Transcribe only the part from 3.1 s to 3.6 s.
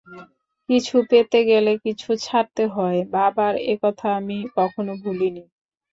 বাবার